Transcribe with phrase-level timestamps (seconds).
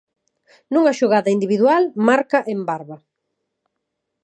[0.71, 2.97] Nunha xogada individual marca Embarba.